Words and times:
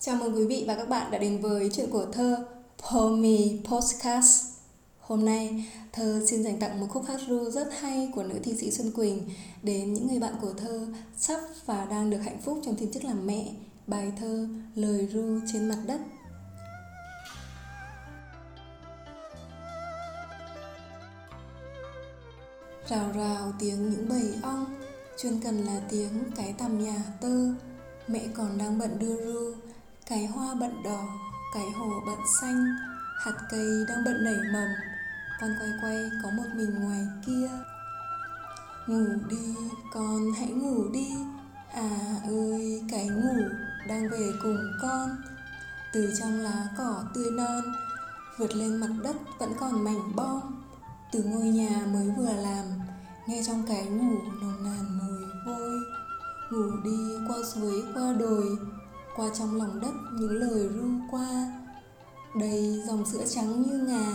Chào 0.00 0.16
mừng 0.16 0.36
quý 0.36 0.46
vị 0.46 0.64
và 0.68 0.74
các 0.74 0.88
bạn 0.88 1.10
đã 1.10 1.18
đến 1.18 1.40
với 1.40 1.70
chuyện 1.72 1.90
của 1.90 2.06
thơ 2.12 2.46
Pomi 2.78 3.60
Podcast. 3.64 4.44
Hôm 5.00 5.24
nay, 5.24 5.64
thơ 5.92 6.22
xin 6.26 6.42
dành 6.42 6.60
tặng 6.60 6.80
một 6.80 6.86
khúc 6.90 7.04
hát 7.08 7.20
ru 7.28 7.50
rất 7.50 7.68
hay 7.80 8.10
của 8.14 8.22
nữ 8.22 8.34
thi 8.42 8.54
sĩ 8.56 8.70
Xuân 8.70 8.92
Quỳnh 8.92 9.30
đến 9.62 9.94
những 9.94 10.08
người 10.08 10.18
bạn 10.18 10.34
của 10.40 10.52
thơ 10.52 10.86
sắp 11.16 11.40
và 11.66 11.84
đang 11.84 12.10
được 12.10 12.18
hạnh 12.18 12.40
phúc 12.44 12.60
trong 12.64 12.76
thiên 12.76 12.92
chức 12.92 13.04
làm 13.04 13.26
mẹ. 13.26 13.54
Bài 13.86 14.12
thơ 14.20 14.48
Lời 14.74 15.08
ru 15.12 15.40
trên 15.52 15.68
mặt 15.68 15.78
đất. 15.86 16.00
Rào 22.88 23.12
rào 23.16 23.52
tiếng 23.58 23.90
những 23.90 24.08
bầy 24.08 24.32
ong 24.42 24.66
Chuyên 25.22 25.40
cần 25.40 25.64
là 25.64 25.80
tiếng 25.90 26.24
cái 26.36 26.54
tầm 26.58 26.84
nhà 26.84 27.02
tơ 27.20 27.48
Mẹ 28.08 28.20
còn 28.34 28.58
đang 28.58 28.78
bận 28.78 28.98
đưa 28.98 29.24
ru 29.24 29.65
cái 30.08 30.26
hoa 30.26 30.54
bận 30.54 30.82
đỏ, 30.82 31.04
cái 31.54 31.70
hồ 31.70 32.02
bận 32.06 32.18
xanh, 32.40 32.76
hạt 33.24 33.32
cây 33.50 33.84
đang 33.88 34.04
bận 34.04 34.24
nảy 34.24 34.34
mầm. 34.52 34.68
Con 35.40 35.50
quay 35.60 35.70
quay 35.82 36.10
có 36.22 36.30
một 36.30 36.46
mình 36.54 36.74
ngoài 36.80 37.06
kia. 37.26 37.50
Ngủ 38.86 39.06
đi, 39.30 39.54
con 39.94 40.32
hãy 40.38 40.48
ngủ 40.48 40.88
đi. 40.92 41.08
À 41.72 42.20
ơi, 42.24 42.82
cái 42.90 43.08
ngủ 43.08 43.48
đang 43.88 44.08
về 44.10 44.32
cùng 44.42 44.72
con. 44.82 45.16
Từ 45.92 46.12
trong 46.20 46.40
lá 46.40 46.68
cỏ 46.78 47.04
tươi 47.14 47.30
non, 47.30 47.64
vượt 48.38 48.54
lên 48.56 48.76
mặt 48.76 48.90
đất 49.02 49.16
vẫn 49.38 49.52
còn 49.60 49.84
mảnh 49.84 50.16
bom. 50.16 50.40
Từ 51.12 51.22
ngôi 51.22 51.44
nhà 51.44 51.86
mới 51.92 52.10
vừa 52.18 52.32
làm, 52.32 52.64
nghe 53.26 53.42
trong 53.46 53.62
cái 53.68 53.84
ngủ 53.84 54.18
nồng 54.40 54.64
nàn 54.64 54.98
mùi 54.98 55.24
vôi 55.46 55.80
ngủ 56.50 56.70
đi, 56.84 57.26
qua 57.28 57.36
suối, 57.54 57.82
qua 57.94 58.12
đồi 58.12 58.58
qua 59.16 59.30
trong 59.38 59.56
lòng 59.56 59.80
đất 59.80 59.92
những 60.12 60.32
lời 60.32 60.68
ru 60.68 60.88
qua. 61.10 61.52
Đầy 62.40 62.82
dòng 62.86 63.06
sữa 63.06 63.24
trắng 63.34 63.62
như 63.62 63.78
ngà 63.78 64.06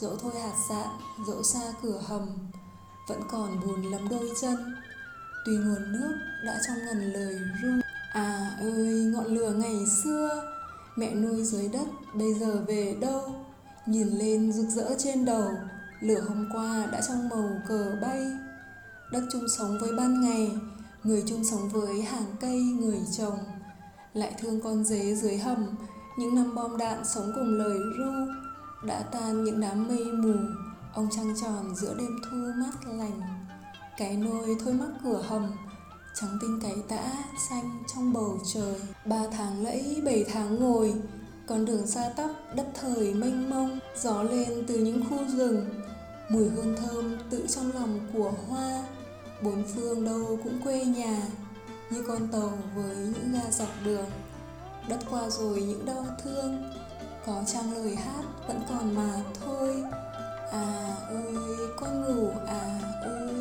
dỗ 0.00 0.16
thôi 0.16 0.32
hạt 0.42 0.54
sạn 0.68 0.88
dỗ 1.26 1.42
xa 1.42 1.60
cửa 1.82 2.00
hầm, 2.06 2.28
vẫn 3.08 3.20
còn 3.30 3.60
buồn 3.60 3.82
lắm 3.82 4.08
đôi 4.10 4.30
chân. 4.40 4.74
Tuy 5.46 5.52
nguồn 5.52 5.92
nước 5.92 6.12
đã 6.44 6.60
trong 6.66 6.76
ngần 6.86 7.12
lời 7.12 7.40
ru 7.62 7.68
à 8.12 8.56
ơi, 8.60 9.12
ngọn 9.14 9.26
lửa 9.26 9.50
ngày 9.50 9.86
xưa, 10.04 10.42
mẹ 10.96 11.14
nuôi 11.14 11.44
dưới 11.44 11.68
đất 11.68 11.86
bây 12.14 12.34
giờ 12.34 12.64
về 12.66 12.96
đâu? 13.00 13.34
Nhìn 13.86 14.08
lên 14.08 14.52
rực 14.52 14.68
rỡ 14.68 14.94
trên 14.98 15.24
đầu, 15.24 15.52
lửa 16.00 16.20
hôm 16.28 16.48
qua 16.52 16.86
đã 16.92 17.00
trong 17.08 17.28
màu 17.28 17.50
cờ 17.68 17.96
bay. 18.02 18.26
Đất 19.12 19.22
chung 19.32 19.48
sống 19.58 19.78
với 19.80 19.92
ban 19.92 20.20
ngày, 20.20 20.50
người 21.04 21.22
chung 21.26 21.44
sống 21.44 21.68
với 21.68 22.02
hàng 22.02 22.36
cây, 22.40 22.60
người 22.60 23.00
trồng 23.18 23.38
lại 24.14 24.34
thương 24.40 24.60
con 24.60 24.84
dế 24.84 25.14
dưới 25.14 25.38
hầm. 25.38 25.66
Những 26.18 26.34
năm 26.34 26.54
bom 26.54 26.76
đạn 26.76 27.04
sống 27.04 27.32
cùng 27.34 27.58
lời 27.58 27.78
ru 27.98 28.32
đã 28.86 29.02
tan 29.02 29.44
những 29.44 29.60
đám 29.60 29.88
mây 29.88 30.04
mù. 30.04 30.34
Ông 30.94 31.08
trăng 31.10 31.34
tròn 31.42 31.74
giữa 31.76 31.94
đêm 31.98 32.18
thu 32.24 32.36
mát 32.56 32.92
lành. 32.98 33.20
Cái 33.98 34.16
nôi 34.16 34.56
thôi 34.64 34.74
mắc 34.74 34.88
cửa 35.04 35.22
hầm, 35.28 35.52
trắng 36.14 36.38
tinh 36.40 36.58
cái 36.62 36.74
tã 36.88 37.12
xanh 37.48 37.82
trong 37.94 38.12
bầu 38.12 38.38
trời. 38.54 38.80
Ba 39.04 39.22
tháng 39.32 39.64
lẫy, 39.64 40.02
bảy 40.04 40.24
tháng 40.32 40.56
ngồi, 40.56 40.94
con 41.46 41.64
đường 41.64 41.86
xa 41.86 42.12
tắp 42.16 42.30
đất 42.56 42.66
thời 42.80 43.14
mênh 43.14 43.50
mông. 43.50 43.78
Gió 44.02 44.22
lên 44.22 44.64
từ 44.66 44.78
những 44.78 45.04
khu 45.10 45.18
rừng, 45.36 45.66
mùi 46.30 46.48
hương 46.48 46.76
thơm 46.76 47.16
tự 47.30 47.46
trong 47.48 47.72
lòng 47.72 48.00
của 48.12 48.32
hoa. 48.48 48.84
Bốn 49.42 49.64
phương 49.74 50.04
đâu 50.04 50.38
cũng 50.44 50.60
quê 50.64 50.84
nhà 50.84 51.22
như 51.90 52.04
con 52.08 52.28
tàu 52.28 52.58
với 52.74 52.96
những 52.96 53.32
ga 53.32 53.50
dọc 53.50 53.68
đường. 53.84 54.10
Đất 54.88 54.98
qua 55.10 55.30
rồi 55.30 55.62
những 55.62 55.86
đau 55.86 56.06
thương, 56.22 56.62
có 57.26 57.42
trang 57.46 57.72
lời 57.72 57.96
hát 57.96 58.24
vẫn 58.46 58.60
còn 58.68 58.94
mà 58.94 59.22
thôi. 59.40 59.82
À 60.52 60.96
ơi, 61.08 61.34
con 61.76 62.02
ngủ 62.02 62.30
à 62.46 62.80
ơi. 63.02 63.34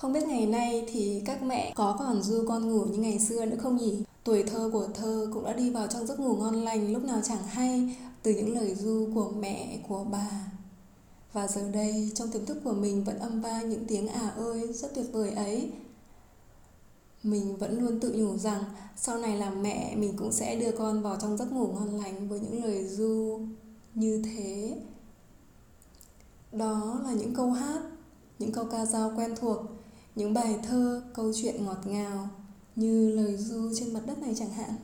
Không 0.00 0.12
biết 0.12 0.28
ngày 0.28 0.46
nay 0.46 0.84
thì 0.88 1.22
các 1.26 1.42
mẹ 1.42 1.72
có 1.76 1.96
còn 1.98 2.22
du 2.22 2.44
con 2.48 2.68
ngủ 2.68 2.84
như 2.84 2.98
ngày 2.98 3.18
xưa 3.18 3.44
nữa 3.44 3.56
không 3.62 3.76
nhỉ? 3.76 4.04
Tuổi 4.24 4.42
thơ 4.42 4.70
của 4.72 4.86
thơ 4.94 5.28
cũng 5.34 5.44
đã 5.44 5.52
đi 5.52 5.70
vào 5.70 5.86
trong 5.86 6.06
giấc 6.06 6.20
ngủ 6.20 6.36
ngon 6.36 6.54
lành 6.54 6.92
lúc 6.92 7.04
nào 7.04 7.20
chẳng 7.24 7.42
hay 7.48 7.96
từ 8.24 8.30
những 8.30 8.54
lời 8.54 8.74
du 8.74 9.08
của 9.14 9.30
mẹ, 9.30 9.78
của 9.88 10.04
bà. 10.04 10.30
Và 11.32 11.48
giờ 11.48 11.70
đây, 11.70 12.12
trong 12.14 12.30
tiềm 12.30 12.46
thức 12.46 12.60
của 12.64 12.72
mình 12.72 13.04
vẫn 13.04 13.18
âm 13.18 13.40
vang 13.40 13.68
những 13.68 13.84
tiếng 13.88 14.08
à 14.08 14.28
ơi 14.28 14.72
rất 14.72 14.94
tuyệt 14.94 15.06
vời 15.12 15.30
ấy. 15.30 15.72
Mình 17.22 17.56
vẫn 17.56 17.80
luôn 17.80 18.00
tự 18.00 18.12
nhủ 18.12 18.36
rằng 18.38 18.64
sau 18.96 19.18
này 19.18 19.38
làm 19.38 19.62
mẹ 19.62 19.96
mình 19.96 20.16
cũng 20.16 20.32
sẽ 20.32 20.56
đưa 20.56 20.72
con 20.72 21.02
vào 21.02 21.16
trong 21.20 21.36
giấc 21.36 21.52
ngủ 21.52 21.66
ngon 21.66 22.00
lành 22.00 22.28
với 22.28 22.40
những 22.40 22.64
lời 22.64 22.88
du 22.88 23.40
như 23.94 24.22
thế. 24.22 24.76
Đó 26.52 27.00
là 27.04 27.12
những 27.12 27.34
câu 27.34 27.50
hát, 27.50 27.82
những 28.38 28.52
câu 28.52 28.64
ca 28.70 28.86
dao 28.86 29.12
quen 29.16 29.34
thuộc, 29.40 29.58
những 30.14 30.34
bài 30.34 30.58
thơ, 30.68 31.02
câu 31.14 31.32
chuyện 31.42 31.64
ngọt 31.64 31.86
ngào 31.86 32.28
như 32.76 33.10
lời 33.10 33.36
du 33.36 33.70
trên 33.74 33.92
mặt 33.92 34.00
đất 34.06 34.18
này 34.18 34.34
chẳng 34.38 34.52
hạn. 34.52 34.74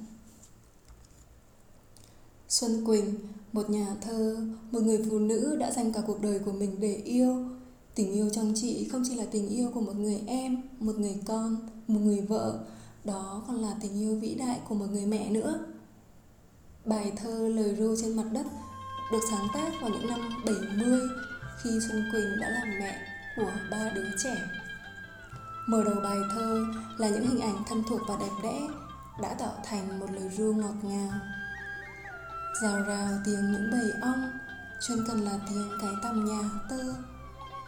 Xuân 2.51 2.85
Quỳnh, 2.85 3.15
một 3.53 3.71
nhà 3.71 3.87
thơ, 4.01 4.37
một 4.71 4.83
người 4.83 5.05
phụ 5.11 5.19
nữ 5.19 5.57
đã 5.61 5.71
dành 5.71 5.93
cả 5.93 6.01
cuộc 6.07 6.23
đời 6.23 6.39
của 6.39 6.53
mình 6.53 6.81
để 6.81 6.95
yêu. 6.95 7.49
Tình 7.95 8.13
yêu 8.13 8.31
trong 8.33 8.53
chị 8.57 8.89
không 8.93 9.03
chỉ 9.09 9.15
là 9.15 9.25
tình 9.31 9.49
yêu 9.49 9.71
của 9.75 9.81
một 9.81 9.97
người 9.97 10.23
em, 10.27 10.63
một 10.81 10.99
người 10.99 11.17
con, 11.27 11.57
một 11.89 12.01
người 12.01 12.21
vợ, 12.21 12.59
đó 13.05 13.43
còn 13.47 13.57
là 13.57 13.75
tình 13.83 14.01
yêu 14.01 14.19
vĩ 14.21 14.35
đại 14.35 14.61
của 14.69 14.75
một 14.75 14.87
người 14.91 15.07
mẹ 15.07 15.31
nữa. 15.31 15.59
Bài 16.85 17.13
thơ 17.17 17.49
Lời 17.49 17.75
ru 17.79 17.97
trên 18.03 18.17
mặt 18.17 18.27
đất 18.33 18.47
được 19.13 19.21
sáng 19.31 19.47
tác 19.55 19.71
vào 19.81 19.91
những 19.91 20.07
năm 20.09 20.21
70 20.47 21.01
khi 21.63 21.71
Xuân 21.89 22.05
Quỳnh 22.13 22.41
đã 22.41 22.51
làm 22.51 22.69
mẹ 22.81 22.99
của 23.37 23.53
ba 23.71 23.91
đứa 23.95 24.09
trẻ. 24.25 24.37
Mở 25.69 25.85
đầu 25.85 25.97
bài 26.03 26.19
thơ 26.35 26.65
là 26.99 27.09
những 27.09 27.27
hình 27.29 27.41
ảnh 27.41 27.63
thân 27.69 27.83
thuộc 27.89 28.01
và 28.09 28.17
đẹp 28.21 28.33
đẽ 28.43 28.61
đã 29.23 29.35
tạo 29.35 29.53
thành 29.65 30.01
một 30.01 30.07
lời 30.11 30.29
ru 30.37 30.53
ngọt 30.55 30.75
ngào 30.83 31.13
Rào 32.55 32.83
rào 32.83 33.09
tiếng 33.25 33.53
những 33.53 33.71
bầy 33.73 33.93
ong 34.03 34.31
chân 34.81 35.05
cần 35.09 35.21
là 35.21 35.39
tiếng 35.49 35.69
cái 35.81 35.91
tầm 36.03 36.25
nhà 36.25 36.41
tơ. 36.71 36.95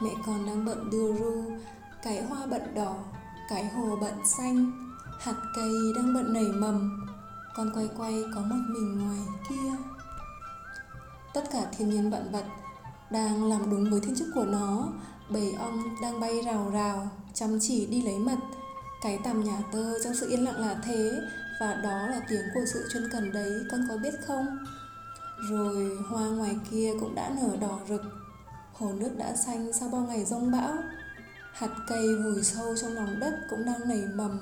Mẹ 0.00 0.10
còn 0.26 0.46
đang 0.46 0.64
bận 0.64 0.90
đưa 0.90 1.12
ru, 1.12 1.44
Cái 2.02 2.24
hoa 2.24 2.46
bận 2.46 2.74
đỏ, 2.74 2.96
Cái 3.48 3.64
hồ 3.64 3.96
bận 4.00 4.14
xanh. 4.24 4.72
Hạt 5.20 5.34
cây 5.56 5.72
đang 5.96 6.14
bận 6.14 6.32
nảy 6.32 6.48
mầm, 6.48 7.06
Con 7.56 7.70
quay 7.74 7.88
quay 7.98 8.24
có 8.34 8.40
một 8.40 8.62
mình 8.68 8.98
ngoài 8.98 9.26
kia. 9.48 9.72
Tất 11.34 11.44
cả 11.52 11.66
thiên 11.76 11.90
nhiên 11.90 12.10
bận 12.10 12.32
vật 12.32 12.44
Đang 13.10 13.44
làm 13.44 13.70
đúng 13.70 13.90
với 13.90 14.00
thiên 14.00 14.16
chức 14.16 14.28
của 14.34 14.44
nó. 14.44 14.88
Bầy 15.28 15.52
ong 15.52 15.82
đang 16.02 16.20
bay 16.20 16.42
rào 16.46 16.70
rào, 16.72 17.08
Chăm 17.34 17.58
chỉ 17.60 17.86
đi 17.86 18.02
lấy 18.02 18.18
mật. 18.18 18.38
Cái 19.02 19.18
tầm 19.24 19.44
nhà 19.44 19.58
tơ 19.72 20.02
trong 20.04 20.14
sự 20.14 20.28
yên 20.28 20.44
lặng 20.44 20.60
là 20.60 20.76
thế 20.84 21.20
Và 21.60 21.74
đó 21.74 22.06
là 22.06 22.20
tiếng 22.28 22.44
của 22.54 22.64
sự 22.66 22.88
chân 22.92 23.08
cần 23.12 23.32
đấy 23.32 23.52
Con 23.70 23.86
có 23.88 23.96
biết 23.96 24.14
không? 24.26 24.58
Rồi 25.50 25.96
hoa 26.08 26.28
ngoài 26.28 26.56
kia 26.70 26.92
cũng 27.00 27.14
đã 27.14 27.32
nở 27.36 27.56
đỏ 27.60 27.78
rực 27.88 28.02
Hồ 28.82 28.92
nước 28.92 29.10
đã 29.18 29.36
xanh 29.36 29.72
sau 29.72 29.88
bao 29.88 30.00
ngày 30.00 30.24
rông 30.24 30.50
bão. 30.50 30.74
Hạt 31.52 31.70
cây 31.88 32.16
vùi 32.16 32.42
sâu 32.42 32.76
trong 32.76 32.92
lòng 32.92 33.20
đất 33.20 33.34
cũng 33.50 33.64
đang 33.64 33.88
nảy 33.88 34.02
mầm. 34.14 34.38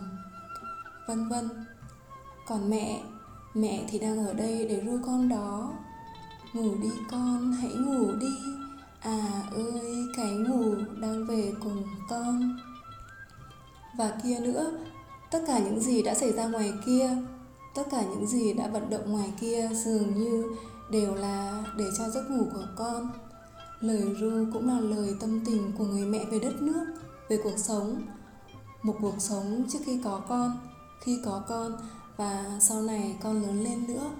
Vân 1.08 1.28
vân. 1.28 1.48
Còn 2.46 2.70
mẹ 2.70 3.02
Mẹ 3.54 3.84
thì 3.90 3.98
đang 3.98 4.26
ở 4.26 4.34
đây 4.34 4.66
để 4.68 4.82
ru 4.86 4.98
con 5.06 5.28
đó. 5.28 5.72
Ngủ 6.52 6.74
đi 6.82 6.90
con, 7.10 7.52
hãy 7.52 7.72
ngủ 7.74 8.12
đi. 8.20 8.36
À 9.00 9.42
ơi, 9.52 10.06
cái 10.16 10.30
ngủ 10.30 10.74
đang 11.00 11.26
về 11.26 11.52
cùng 11.60 11.84
con. 12.08 12.58
Và 14.00 14.12
kia 14.22 14.38
nữa, 14.40 14.72
Tất 15.30 15.42
cả 15.46 15.58
những 15.58 15.80
gì 15.80 16.02
đã 16.02 16.14
xảy 16.14 16.32
ra 16.32 16.46
ngoài 16.46 16.72
kia, 16.86 17.16
Tất 17.74 17.82
cả 17.90 18.02
những 18.02 18.26
gì 18.26 18.52
đã 18.52 18.68
vận 18.68 18.90
động 18.90 19.12
ngoài 19.12 19.32
kia 19.40 19.68
dường 19.72 20.14
như 20.14 20.44
đều 20.90 21.14
là 21.14 21.64
để 21.78 21.84
cho 21.98 22.08
giấc 22.08 22.30
ngủ 22.30 22.44
của 22.52 22.66
con. 22.76 23.10
Lời 23.80 24.14
ru 24.20 24.46
cũng 24.52 24.68
là 24.68 24.80
lời 24.80 25.14
tâm 25.20 25.44
tình 25.46 25.72
của 25.78 25.84
người 25.84 26.06
mẹ 26.06 26.24
về 26.24 26.38
đất 26.38 26.62
nước, 26.62 26.84
về 27.28 27.40
cuộc 27.44 27.58
sống. 27.58 28.02
Một 28.82 28.96
cuộc 29.00 29.14
sống 29.18 29.64
trước 29.68 29.78
khi 29.84 30.00
có 30.04 30.20
con, 30.28 30.58
khi 31.00 31.18
có 31.24 31.42
con, 31.48 31.76
và 32.16 32.58
sau 32.60 32.82
này 32.82 33.16
con 33.22 33.42
lớn 33.42 33.64
lên 33.64 33.86
nữa. 33.86 34.10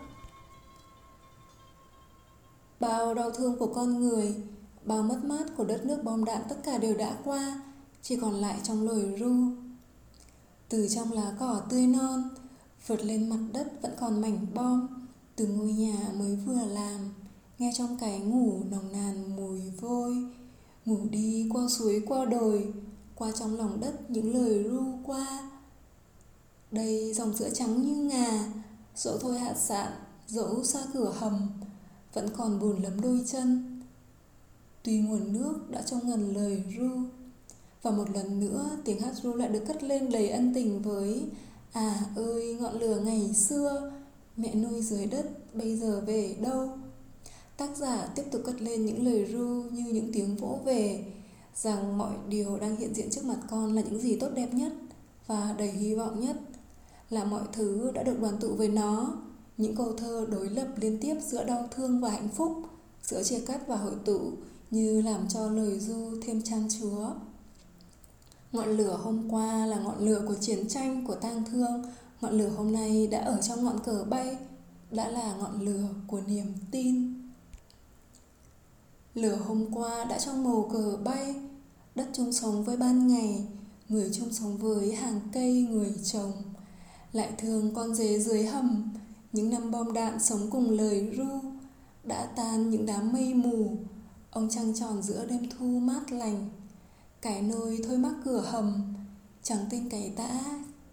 Bao 2.81 3.15
đau 3.15 3.31
thương 3.31 3.59
của 3.59 3.75
con 3.75 4.01
người, 4.01 4.35
bao 4.85 5.03
mất 5.03 5.19
mát 5.25 5.45
của 5.57 5.65
đất 5.65 5.85
nước 5.85 5.99
bom 6.05 6.25
đạn 6.25 6.43
tất 6.49 6.57
cả 6.65 6.79
đều 6.79 6.97
đã 6.97 7.17
qua, 7.25 7.63
chỉ 8.03 8.17
còn 8.17 8.35
lại 8.35 8.61
trong 8.63 8.89
lời 8.89 9.17
ru 9.19 9.60
từ 10.71 10.89
trong 10.89 11.13
lá 11.13 11.33
cỏ 11.39 11.63
tươi 11.71 11.87
non 11.87 12.29
vượt 12.87 13.05
lên 13.05 13.29
mặt 13.29 13.39
đất 13.53 13.83
vẫn 13.83 13.93
còn 14.01 14.21
mảnh 14.21 14.47
bom. 14.55 14.89
Từ 15.37 15.47
ngôi 15.47 15.73
nhà 15.73 16.09
mới 16.19 16.37
vừa 16.37 16.65
làm, 16.65 17.15
nghe 17.59 17.73
trong 17.77 17.97
cái 18.01 18.21
ngủ 18.21 18.63
nồng 18.71 18.93
nàn 18.93 19.37
mùi 19.37 19.61
vôi. 19.81 20.17
Ngủ 20.85 20.99
đi 21.11 21.49
qua 21.53 21.69
suối 21.69 22.03
qua 22.07 22.25
đồi, 22.25 22.75
qua 23.15 23.33
trong 23.33 23.57
lòng 23.57 23.81
đất 23.81 24.11
những 24.11 24.35
lời 24.35 24.63
ru 24.65 24.83
qua. 25.07 25.51
Đây 26.71 27.15
dòng 27.15 27.37
sữa 27.37 27.51
trắng 27.55 27.83
như 27.83 27.97
ngà, 27.97 28.53
dẫu 28.97 29.19
thôi 29.19 29.39
hạt 29.39 29.55
sạn, 29.55 29.93
dẫu 30.27 30.65
xa 30.65 30.81
cửa 30.95 31.15
hầm, 31.19 31.49
vẫn 32.13 32.29
còn 32.37 32.61
buồn 32.61 32.83
lấm 32.83 33.01
đôi 33.01 33.25
chân. 33.27 33.81
Tuy 34.83 34.99
nguồn 34.99 35.33
nước 35.33 35.71
đã 35.71 35.83
trong 35.83 36.09
ngần 36.09 36.35
lời 36.35 36.65
ru 36.79 36.91
và 37.83 37.91
một 37.91 38.11
lần 38.15 38.41
nữa, 38.41 38.71
tiếng 38.85 39.01
hát 39.01 39.15
ru 39.23 39.35
lại 39.35 39.49
được 39.49 39.65
cất 39.69 39.83
lên 39.83 40.11
đầy 40.13 40.29
ân 40.29 40.55
tình 40.55 40.83
với 40.83 41.23
à 41.73 42.01
ơi, 42.17 42.57
ngọn 42.61 42.81
lửa 42.81 43.01
ngày 43.05 43.35
xưa, 43.35 43.93
mẹ 44.37 44.55
nuôi 44.55 44.83
dưới 44.83 45.07
đất, 45.07 45.55
bây 45.55 45.77
giờ 45.77 46.03
về 46.07 46.37
đâu? 46.41 46.69
Tác 47.57 47.77
giả 47.77 48.07
tiếp 48.15 48.25
tục 48.31 48.43
cất 48.45 48.63
lên 48.63 48.87
những 48.87 49.07
lời 49.07 49.25
ru 49.33 49.63
như 49.73 49.93
những 49.93 50.13
tiếng 50.13 50.37
vỗ 50.37 50.59
về, 50.65 51.05
rằng 51.55 51.99
mọi 51.99 52.13
điều 52.29 52.57
đang 52.57 52.77
hiện 52.77 52.95
diện 52.95 53.11
trước 53.11 53.25
mặt 53.25 53.39
con 53.51 53.75
là 53.75 53.83
những 53.83 54.01
gì 54.01 54.17
tốt 54.17 54.29
đẹp 54.35 54.55
nhất 54.55 54.73
và 55.27 55.55
đầy 55.59 55.71
hy 55.71 55.95
vọng 55.95 56.21
nhất, 56.21 56.37
là 57.11 57.25
mọi 57.25 57.43
thứ 57.53 57.91
đã 57.95 58.03
được 58.03 58.21
đoàn 58.21 58.37
tụ 58.41 58.49
với 58.49 58.69
nó, 58.69 59.17
những 59.57 59.77
câu 59.77 59.93
thơ 59.93 60.27
đối 60.31 60.49
lập 60.49 60.69
liên 60.81 60.99
tiếp 61.01 61.15
giữa 61.27 61.45
đau 61.45 61.69
thương 61.71 62.01
và 62.01 62.11
hạnh 62.11 62.29
phúc, 62.29 62.53
giữa 63.03 63.23
chia 63.23 63.41
cắt 63.41 63.67
và 63.67 63.77
hội 63.77 63.95
tụ, 64.05 64.21
như 64.71 65.03
làm 65.03 65.29
cho 65.29 65.51
lời 65.51 65.81
du 65.81 66.21
thêm 66.23 66.43
trang 66.43 66.69
chúa 66.81 67.11
ngọn 68.53 68.69
lửa 68.69 68.99
hôm 69.03 69.31
qua 69.31 69.67
là 69.67 69.79
ngọn 69.79 69.99
lửa 69.99 70.23
của 70.29 70.35
chiến 70.41 70.69
tranh, 70.69 71.07
của 71.07 71.15
tang 71.15 71.45
thương. 71.45 71.83
Ngọn 72.21 72.39
lửa 72.39 72.49
hôm 72.49 72.73
nay 72.73 73.07
đã 73.07 73.21
ở 73.21 73.41
trong 73.41 73.65
ngọn 73.65 73.79
cờ 73.85 74.05
bay, 74.05 74.37
đã 74.91 75.09
là 75.09 75.35
ngọn 75.35 75.61
lửa 75.61 75.89
của 76.07 76.21
niềm 76.27 76.55
tin. 76.71 77.15
Lửa 79.15 79.37
hôm 79.37 79.75
qua 79.75 80.05
đã 80.05 80.19
trong 80.19 80.45
màu 80.45 80.69
cờ 80.73 80.97
bay, 81.05 81.35
đất 81.95 82.09
chung 82.13 82.33
sống 82.33 82.65
với 82.65 82.77
ban 82.77 83.07
ngày, 83.07 83.47
người 83.89 84.11
chung 84.13 84.33
sống 84.33 84.57
với 84.57 84.95
hàng 84.95 85.21
cây, 85.33 85.67
người 85.71 85.95
trồng. 86.05 86.33
Lại 87.13 87.33
thương 87.39 87.75
con 87.75 87.95
dế 87.95 88.19
dưới 88.19 88.45
hầm, 88.45 88.91
những 89.33 89.51
năm 89.51 89.71
bom 89.71 89.93
đạn 89.93 90.21
sống 90.21 90.51
cùng 90.51 90.71
lời 90.71 91.11
ru, 91.17 91.51
đã 92.05 92.27
tan 92.37 92.71
những 92.71 92.87
đám 92.87 93.13
mây 93.13 93.35
mù. 93.35 93.77
Ông 94.31 94.49
trăng 94.51 94.75
tròn 94.75 95.03
giữa 95.03 95.27
đêm 95.27 95.47
thu 95.59 95.67
mát 95.67 96.13
lành 96.13 96.49
cái 97.21 97.43
nôi 97.43 97.81
thôi 97.89 97.99
mắc 97.99 98.15
cửa 98.25 98.41
hầm, 98.41 98.95
chẳng 99.43 99.67
tinh 99.71 99.89
cái 99.91 100.13
tã 100.17 100.41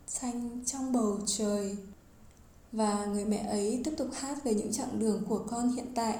xanh 0.07 0.59
trong 0.65 0.93
bầu 0.93 1.19
trời. 1.25 1.77
Và 2.71 3.05
người 3.05 3.25
mẹ 3.25 3.37
ấy 3.37 3.81
tiếp 3.85 3.93
tục 3.97 4.07
hát 4.13 4.43
về 4.43 4.53
những 4.53 4.73
chặng 4.73 4.99
đường 4.99 5.23
của 5.29 5.45
con 5.49 5.69
hiện 5.69 5.87
tại. 5.95 6.17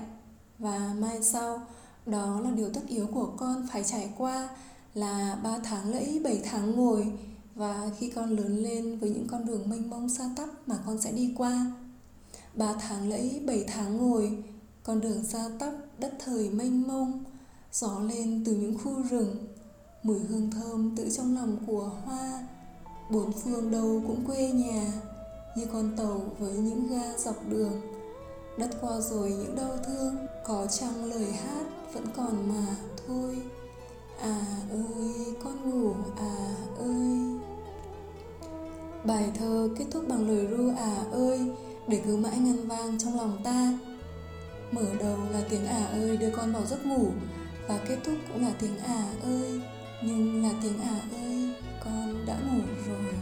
Và 0.59 0.95
mai 0.99 1.23
sau, 1.23 1.61
đó 2.05 2.41
là 2.41 2.51
điều 2.51 2.69
tất 2.69 2.81
yếu 2.87 3.07
của 3.07 3.31
con 3.37 3.67
phải 3.71 3.83
trải 3.83 4.09
qua 4.17 4.49
là 4.93 5.39
ba 5.43 5.59
tháng 5.63 5.91
lẫy 5.91 6.21
bảy 6.23 6.41
tháng 6.45 6.71
ngồi. 6.71 7.13
Và 7.55 7.89
khi 7.97 8.09
con 8.09 8.29
lớn 8.29 8.57
lên 8.57 8.99
với 8.99 9.09
những 9.09 9.27
con 9.27 9.45
đường 9.45 9.69
mênh 9.69 9.89
mông 9.89 10.09
xa 10.09 10.29
tắp 10.35 10.49
mà 10.65 10.77
con 10.85 11.01
sẽ 11.01 11.11
đi 11.11 11.33
qua. 11.37 11.71
Ba 12.53 12.73
tháng 12.73 13.09
lẫy 13.09 13.41
bảy 13.45 13.63
tháng 13.67 13.97
ngồi, 13.97 14.43
con 14.83 15.01
đường 15.01 15.23
xa 15.23 15.49
tắp 15.59 15.73
đất 15.99 16.13
thời 16.25 16.49
mênh 16.49 16.87
mông, 16.87 17.23
gió 17.73 17.99
lên 17.99 18.43
từ 18.45 18.55
những 18.55 18.77
khu 18.77 19.03
rừng 19.03 19.35
mùi 20.07 20.19
hương 20.19 20.51
thơm 20.51 20.95
tự 20.95 21.09
trong 21.09 21.35
lòng 21.35 21.57
của 21.67 21.91
hoa. 22.05 22.47
Bốn 23.09 23.31
phương 23.31 23.71
đâu 23.71 24.01
cũng 24.07 24.25
quê 24.25 24.51
nhà, 24.51 24.91
như 25.55 25.65
con 25.73 25.97
tàu 25.97 26.21
với 26.39 26.53
những 26.53 26.87
ga 26.87 27.17
dọc 27.17 27.35
đường. 27.49 27.81
Đất 28.57 28.69
qua 28.81 28.99
rồi 28.99 29.29
những 29.29 29.55
đau 29.55 29.77
thương, 29.85 30.15
có 30.45 30.67
trong 30.67 31.05
lời 31.05 31.31
hát 31.31 31.65
vẫn 31.93 32.05
còn 32.15 32.49
mà 32.49 32.75
thôi. 33.07 33.37
À 34.21 34.45
ơi, 34.71 35.35
con 35.43 35.69
ngủ 35.69 35.93
à 36.17 36.55
ơi. 36.79 37.39
Bài 39.05 39.31
thơ 39.39 39.69
kết 39.77 39.85
thúc 39.91 40.03
bằng 40.07 40.27
lời 40.27 40.47
ru 40.47 40.71
à 40.77 41.03
ơi, 41.11 41.51
để 41.87 42.01
cứ 42.05 42.17
mãi 42.17 42.37
ngân 42.37 42.67
vang 42.67 42.97
trong 42.99 43.17
lòng 43.17 43.37
ta. 43.43 43.79
Mở 44.71 44.85
đầu 44.99 45.17
là 45.31 45.41
tiếng 45.49 45.65
à 45.65 45.85
ơi 45.85 46.17
đưa 46.17 46.29
con 46.29 46.53
vào 46.53 46.65
giấc 46.65 46.85
ngủ, 46.85 47.07
và 47.67 47.79
kết 47.87 47.97
thúc 48.05 48.15
cũng 48.33 48.41
là 48.41 48.51
tiếng 48.59 48.77
à 48.77 49.13
ơi 49.23 49.61
nhưng 50.01 50.43
là 50.43 50.49
tiếng 50.61 50.79
à 50.81 51.01
ơi 51.11 51.49
con 51.83 52.25
đã 52.25 52.35
ngủ 52.35 52.63
rồi. 52.87 53.13